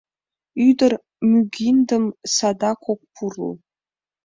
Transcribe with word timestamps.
Ӱдыр 0.67 0.93
мӱгиндым 1.29 2.03
садак 2.35 2.79
ок 2.91 3.01
пурл. 3.13 3.51